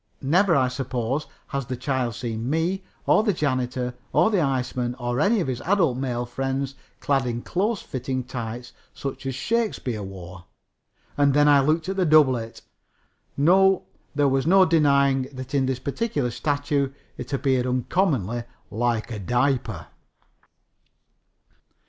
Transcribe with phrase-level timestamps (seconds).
[0.23, 5.19] Never, I suppose, had the child seen me, or the janitor, or the iceman or
[5.19, 10.45] any of his adult male friends clad in close fitting tights such as Shakespeare wore.
[11.17, 12.63] And then I looked at the doublet.
[13.37, 13.83] No,
[14.15, 19.85] there was no denying that in this particular statue it appeared uncommonly like a diaper.